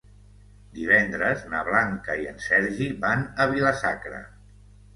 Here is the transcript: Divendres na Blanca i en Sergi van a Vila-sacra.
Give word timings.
Divendres 0.77 1.43
na 1.51 1.59
Blanca 1.67 2.17
i 2.23 2.27
en 2.33 2.41
Sergi 2.47 2.89
van 3.07 3.25
a 3.45 3.49
Vila-sacra. 3.55 4.27